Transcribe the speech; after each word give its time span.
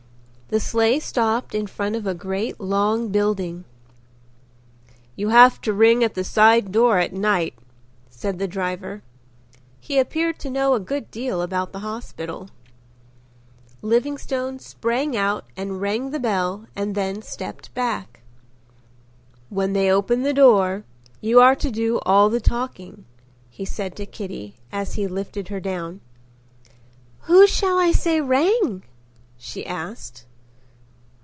The 0.49 0.59
sleigh 0.59 0.99
stopped 0.99 1.55
in 1.55 1.65
front 1.65 1.95
of 1.95 2.05
a 2.05 2.13
great 2.13 2.59
long 2.59 3.07
building. 3.07 3.63
"You 5.15 5.29
have 5.29 5.61
to 5.61 5.71
ring 5.71 6.03
at 6.03 6.13
the 6.13 6.25
side 6.25 6.73
door 6.73 6.97
at 6.99 7.13
night," 7.13 7.53
said 8.09 8.37
the 8.37 8.49
driver. 8.49 9.01
He 9.79 9.97
appeared 9.97 10.39
to 10.39 10.49
know 10.49 10.73
a 10.73 10.79
good 10.81 11.09
deal 11.09 11.41
about 11.41 11.71
the 11.71 11.79
hospital. 11.79 12.49
Livingstone 13.81 14.59
sprang 14.59 15.15
out 15.15 15.45
and 15.55 15.79
rang 15.79 16.09
the 16.09 16.19
bell 16.19 16.65
and 16.75 16.95
then 16.95 17.21
stepped 17.21 17.73
back. 17.73 18.19
"When 19.47 19.71
they 19.71 19.89
open 19.89 20.23
the 20.23 20.33
door, 20.33 20.83
you 21.21 21.39
are 21.39 21.55
to 21.55 21.71
do 21.71 21.99
all 21.99 22.29
the 22.29 22.41
talking," 22.41 23.05
he 23.49 23.63
said 23.63 23.95
to 23.95 24.05
Kitty 24.05 24.57
as 24.69 24.95
he 24.95 25.07
lifted 25.07 25.47
her 25.47 25.61
down. 25.61 26.01
"Who 27.19 27.47
shall 27.47 27.77
I 27.79 27.93
say 27.93 28.19
rang?" 28.19 28.83
she 29.37 29.65
asked. 29.65 30.25